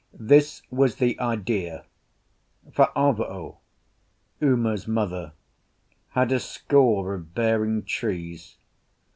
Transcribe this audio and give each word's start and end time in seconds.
This 0.19 0.63
was 0.71 0.95
the 0.95 1.19
idea: 1.19 1.85
Fa'avao 2.71 3.57
(Uma's 4.41 4.87
mother) 4.87 5.33
had 6.13 6.31
a 6.31 6.39
score 6.39 7.13
of 7.13 7.35
bearing 7.35 7.83
trees. 7.83 8.57